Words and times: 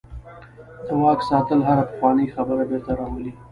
د 0.85 0.87
واک 1.01 1.19
ساتل 1.29 1.59
هره 1.67 1.83
پخوانۍ 1.89 2.27
خبره 2.35 2.63
بیرته 2.69 2.91
راولي. 2.99 3.31